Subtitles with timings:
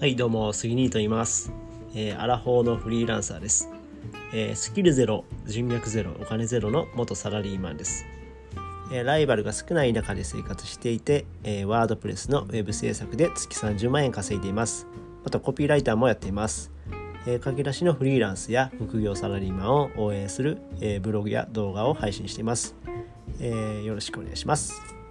[0.00, 1.52] はいどうも杉兄と言います、
[1.94, 3.70] えーアラフォーのフリーランサーです、
[4.34, 8.04] えースキルゼロ人脈ゼロお金ゼロの元サラリーマンです、
[8.92, 14.88] えーライバルが少ない中で生活していて、えワードプレスのウェブ制作で月30万円稼いでいます。
[15.22, 16.72] またコピーライターもやっています。
[17.26, 22.74] えー駆け出しのフリーランスや副業サラリーマンを応援する、えブログや動画を配信しています、
[23.38, 25.03] えよろしくお願いします。